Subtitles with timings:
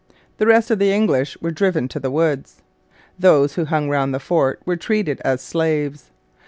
[0.39, 2.63] The rest of the English were driven to the woods.
[3.19, 6.09] Those who hung round the fort were treated as slaves.